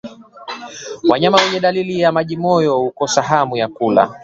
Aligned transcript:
Wanyama 1.09 1.37
wenye 1.41 1.59
dalili 1.59 2.01
za 2.01 2.11
majimoyo 2.11 2.77
hukosa 2.79 3.21
hamu 3.21 3.57
ya 3.57 3.67
kula 3.67 4.19